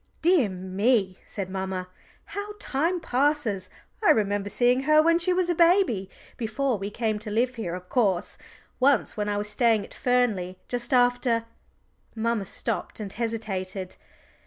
[0.23, 1.87] "Dear me," said mamma,
[2.25, 3.69] "how time passes!
[4.01, 7.75] I remember seeing her when she was a baby before we came to live here,
[7.75, 8.35] of course,
[8.79, 11.45] once when I was staying at Fernley, just after"
[12.15, 13.97] Mamma stopped and hesitated.